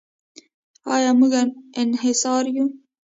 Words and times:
آیا 0.95 1.11
موږ 1.19 1.33
انصار 2.03 2.43
یو؟ 2.55 2.65